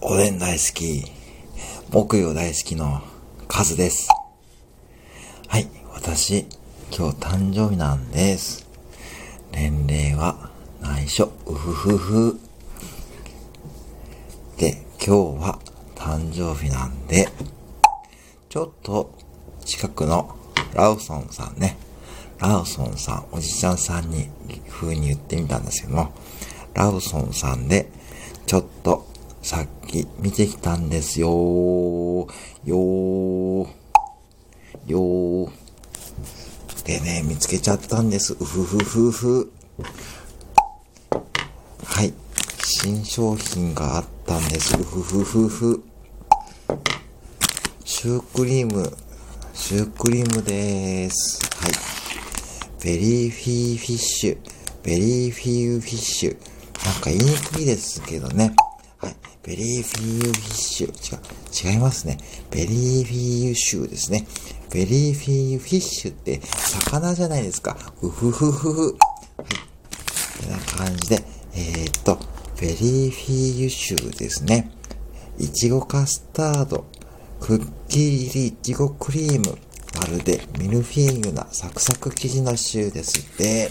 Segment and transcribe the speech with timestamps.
[0.00, 1.04] おでん大好き、
[1.90, 3.00] 木曜大好きの
[3.48, 4.08] カズです。
[5.48, 6.46] はい、私、
[6.96, 8.68] 今日誕生日なんです。
[9.52, 12.40] 年齢は内緒、うふふふ。
[14.58, 15.58] で、今日は
[15.94, 17.28] 誕生日なんで、
[18.50, 19.10] ちょっと
[19.64, 20.36] 近くの
[20.74, 21.78] ラウソンさんね、
[22.38, 24.28] ラウソンさん、おじちゃんさんに、
[24.68, 26.12] 風に言ってみたんですけども、
[26.74, 27.88] ローソンさんで、
[28.46, 29.06] ちょっと、
[29.46, 31.30] さっき見てきたんですよー。
[32.64, 33.68] よー。
[34.88, 35.50] よー。
[36.84, 38.32] でね、見つけちゃったんです。
[38.32, 39.52] うふふふふ。
[41.84, 42.12] はい。
[42.64, 44.74] 新商品があったんです。
[44.74, 45.84] うふふふふ。
[47.84, 48.92] シュークリーム、
[49.54, 51.38] シュークリームでーす。
[51.62, 52.84] はい。
[52.84, 54.38] ベリーフィーフィッシュ、
[54.82, 56.36] ベリーフィーフィッシュ。
[56.84, 58.52] なんか言いにくいですけどね。
[58.98, 59.16] はい。
[59.46, 61.66] ベリーフィーユフィッシュ。
[61.66, 62.18] 違う、違いますね。
[62.50, 64.26] ベリーフィーユシューですね。
[64.72, 67.76] ベリーフィーユフィッシュって魚じゃないですか。
[68.02, 68.82] うふふふふ。
[68.82, 68.96] はい。
[70.42, 71.24] こんな感じで、
[71.54, 72.18] えー、っと、
[72.60, 74.72] ベリーフィーユシューですね。
[75.38, 76.84] いちごカスタード、
[77.40, 79.56] クッキー入りいちごクリーム、
[79.94, 83.70] まるでミルフィーユなサクサク生地のシューですって。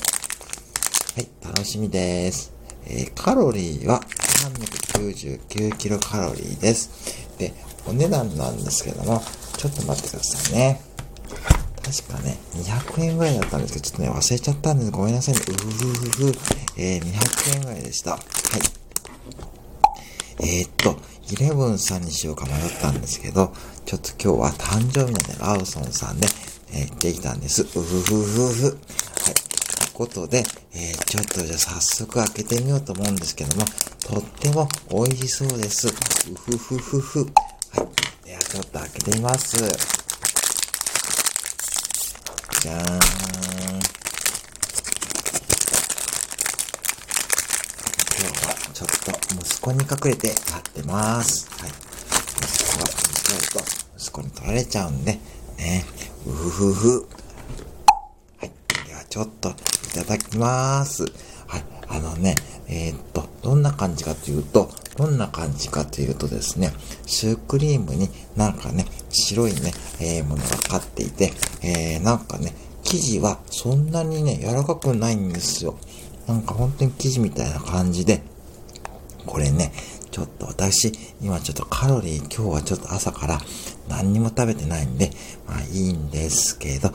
[1.15, 2.53] はい、楽しみです。
[2.85, 3.99] えーカロリーは
[4.35, 7.37] 399キロカロリーです。
[7.37, 7.53] で、
[7.87, 9.21] お値段なんですけども、
[9.57, 10.81] ちょっと待ってくださいね。
[11.83, 14.91] 確かね、200円ぐらいだったんですけど、ちょっとね、忘れちゃったんです。
[14.91, 15.41] ごめんなさいね。
[15.41, 16.39] うふふふふ。
[16.77, 18.11] えー、200円ぐらいでした。
[18.11, 18.21] はい。
[20.39, 20.97] えー、っと、
[21.31, 23.53] イレブンさんにしようか迷ったんですけど、
[23.85, 26.27] ちょっと今日は誕生日なんで、ラウソンさんで、
[26.73, 27.61] えー行ってきたんです。
[27.61, 28.65] うふふふふ。
[28.65, 28.73] はい。
[28.73, 30.43] ということで、
[30.77, 33.63] えー、ちょっとじゃあ早速開けてみようと思うんですけども、
[34.01, 35.87] とっても美味しそうです。
[35.87, 35.91] う
[36.35, 37.19] ふふふふ。
[37.19, 38.27] はい。
[38.27, 39.55] ではちょっと開けてみます。
[42.59, 42.81] じゃーん。
[48.11, 48.95] 今日はちょっと
[49.33, 51.49] 息子に隠れて買ってます。
[51.61, 51.69] はい。
[51.69, 51.79] 息
[52.65, 55.19] 子が見つかると息子に取られちゃうんで、
[55.57, 55.85] ね。
[56.27, 57.07] うふふふ。
[58.39, 58.51] はい。
[58.87, 59.55] ではちょっと
[59.95, 61.03] ただきます。
[61.47, 61.63] はい。
[61.87, 62.35] あのね、
[62.67, 66.73] えーっと、どんな感じかというと、どんな感じかというとですね、
[67.05, 75.77] シュークリームになんかね、白いね、えーものがかっていて、えー、なんかね、生地はそんなにね、柔らかくないんですよ。
[76.27, 78.21] なんか本当に生地みたいな感じで、
[79.25, 79.71] これね、
[80.11, 80.91] ちょっと私、
[81.21, 83.39] 今ちょっとカロリー、今日はちょっと朝から
[83.89, 85.11] 何にも食べてないんで、
[85.47, 86.91] まあいいんですけど、い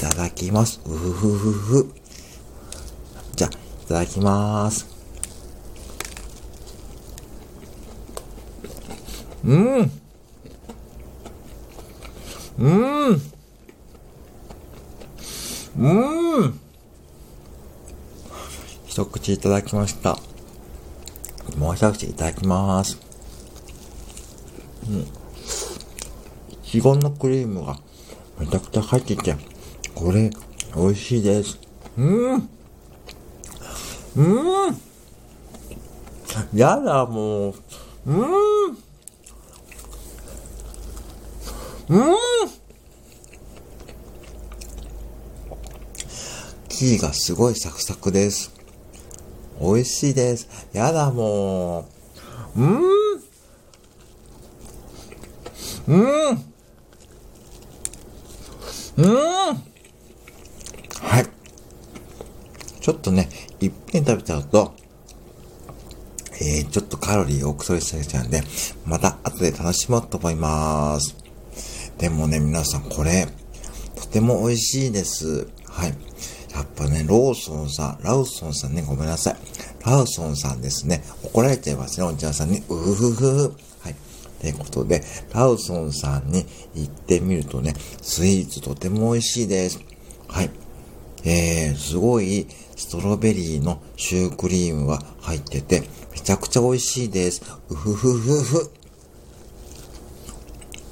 [0.00, 0.80] ただきます。
[0.84, 2.03] うふふふ。
[3.84, 4.86] いただきます。
[9.44, 9.90] うん。
[12.58, 13.20] うん。
[15.76, 16.60] うん。
[18.86, 20.18] 一口いただきました。
[21.58, 22.98] もう一口いただきます。
[24.88, 25.00] うん。
[25.00, 25.06] い
[26.64, 27.78] ちごのクリームが
[28.38, 29.36] めちゃくちゃ入ってて、
[29.94, 30.30] これ、
[30.74, 31.58] 美味しいです。
[31.98, 32.48] うん。
[34.16, 34.80] うん。
[36.54, 37.54] やだ、もう。
[38.06, 38.24] うん。
[41.88, 42.14] うん。
[46.68, 48.52] 生地がすごいサクサクです。
[49.60, 50.48] 美味しいです。
[50.72, 51.88] やだ、も
[52.56, 52.60] う。
[52.60, 52.94] うーん。
[55.86, 56.54] うーん。
[58.96, 59.54] うーん。
[61.02, 61.26] はい。
[62.84, 63.30] ちょっとね、
[63.60, 64.74] いっぺん食べちゃうと、
[66.34, 68.42] えー、ちょっとカロリー多く取りすぎちゃうんで、
[68.84, 71.16] また後で楽しもうと思います。
[71.96, 73.26] でもね、皆さんこれ、
[73.96, 75.48] とても美味しいです。
[75.66, 75.94] はい。
[76.54, 79.36] やっぱね、ローソンさん、ラウソンさんね、ごめんなさい。
[79.86, 81.02] ラウソンさんですね。
[81.22, 82.58] 怒られちゃいますね、おじゃんさんに。
[82.68, 83.56] うふふふ。
[83.80, 83.94] はい。
[84.42, 85.02] ということで、
[85.32, 86.44] ラウソンさんに
[86.74, 89.80] 行ってみるとね、スイーツとても美味しいです。
[90.28, 90.50] はい。
[91.24, 95.82] えー、すごいストロベリーのシュークリームが入ってて、
[96.12, 97.42] めちゃくちゃ美味しいです。
[97.70, 98.70] うふふふふ。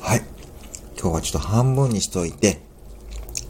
[0.01, 0.23] はい。
[0.99, 2.63] 今日はちょっと半分にしといて、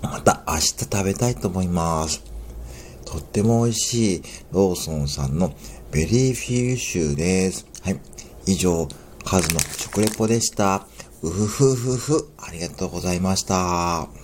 [0.03, 2.23] また明日食べたいと思います。
[3.05, 5.53] とっても美味しいローソンさんの
[5.93, 7.67] ベリーフィーシューです。
[7.83, 8.01] はい。
[8.47, 8.89] 以上、
[9.25, 10.87] カズの食レポでした。
[11.23, 12.31] うふふふふ。
[12.39, 14.22] ありがとうございました。